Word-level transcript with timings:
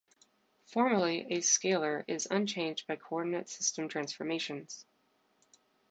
Formally, 0.65 1.27
a 1.29 1.41
scalar 1.41 2.03
is 2.07 2.27
unchanged 2.31 2.87
by 2.87 2.95
coordinate 2.95 3.47
system 3.49 3.87
transformations. 3.87 4.83